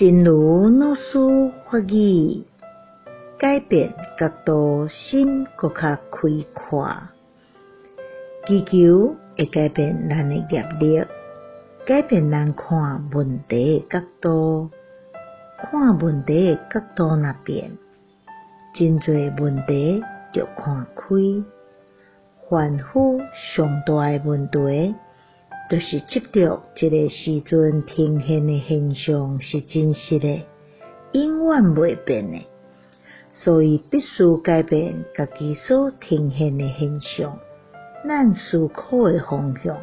[0.00, 1.18] 真如老师
[1.66, 2.42] 法语，
[3.38, 6.00] 改变角度，心搁较开
[6.54, 6.88] 阔。
[8.46, 11.04] 祈求会改变咱的业力，
[11.84, 14.70] 改变咱看问题的角度。
[15.58, 17.70] 看问题的角度若变，
[18.74, 21.44] 真侪问题就看开。
[22.48, 23.20] 凡夫
[23.54, 24.94] 上大的问题，
[25.70, 30.44] 就是执着这个时阵呈现的现象是真实的，
[31.12, 32.44] 永远袂变的，
[33.30, 37.38] 所以必须改变家己所呈现的现象。
[38.04, 39.78] 咱思考的方向，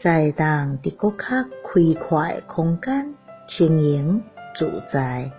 [0.00, 3.12] 才会当伫较开阔的空间，
[3.48, 4.22] 经营
[4.56, 5.32] 自在。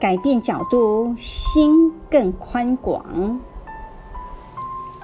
[0.00, 3.40] 改变角度，心更宽广。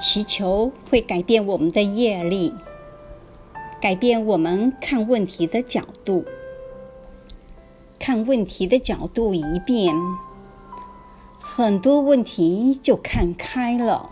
[0.03, 2.53] 祈求会改变我们的业力，
[3.81, 6.25] 改变我们看问题的角度。
[8.01, 9.95] 看问题的角度一变，
[11.39, 14.11] 很多问题就看开了。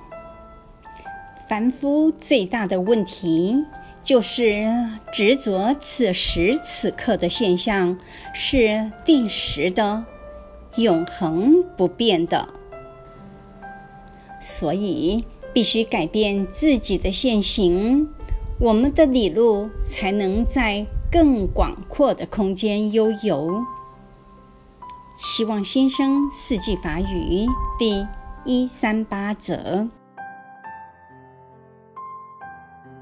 [1.48, 3.64] 凡夫最大的问题，
[4.04, 4.68] 就是
[5.12, 7.98] 执着此时此刻的现象
[8.32, 10.04] 是定时的、
[10.76, 12.48] 永恒不变的，
[14.40, 15.24] 所以。
[15.52, 18.08] 必须改变自己的现行，
[18.58, 23.64] 我们的理路才能在更广阔的空间悠游。
[25.16, 27.46] 希望新生四季法语
[27.78, 28.06] 第
[28.44, 29.88] 一三八则。